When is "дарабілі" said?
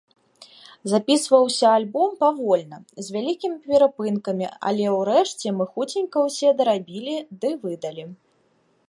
6.63-7.15